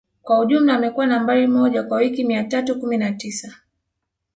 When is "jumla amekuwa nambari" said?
0.45-1.47